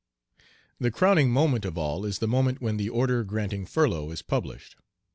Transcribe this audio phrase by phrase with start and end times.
[0.79, 4.75] The crowning moment of all is the moment when the order granting furloughs is published.